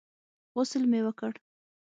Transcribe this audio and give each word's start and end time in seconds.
غسل 0.55 0.83
مې 0.91 0.99
وکړ. 1.05 1.33